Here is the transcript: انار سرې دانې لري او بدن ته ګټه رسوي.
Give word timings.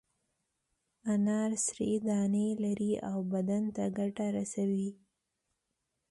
انار 1.13 1.51
سرې 1.65 1.91
دانې 2.07 2.47
لري 2.63 2.93
او 3.09 3.17
بدن 3.33 3.63
ته 3.75 3.83
ګټه 3.97 4.25
رسوي. 4.37 4.89